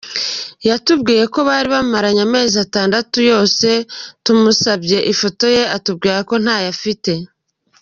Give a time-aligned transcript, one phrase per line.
[0.69, 3.67] Yatubwiye ko bari bamaranye amezi atandatu yose
[4.23, 7.11] tumusabye ifoto ye atubwira ko ntayo afite.